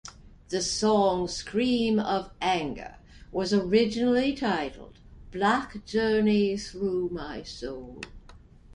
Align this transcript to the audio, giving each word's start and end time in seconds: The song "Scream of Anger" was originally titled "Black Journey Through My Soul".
The 0.49 0.63
song 0.63 1.27
"Scream 1.27 1.99
of 1.99 2.31
Anger" 2.41 2.95
was 3.31 3.53
originally 3.53 4.33
titled 4.35 4.95
"Black 5.31 5.85
Journey 5.85 6.57
Through 6.57 7.09
My 7.09 7.43
Soul". 7.43 8.01